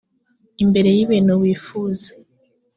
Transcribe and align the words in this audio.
imbere 0.63 0.89
y 0.97 0.99
ibintu 1.05 1.33
wifuza 1.41 2.09